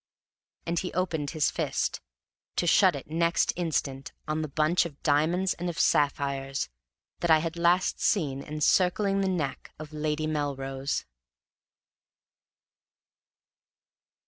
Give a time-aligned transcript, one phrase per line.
[0.65, 2.01] And he opened his fist,
[2.55, 6.69] to shut it next instant on the bunch of diamonds and of sapphires
[7.19, 11.05] that I had last seen encircling the neck of Lady Melrose.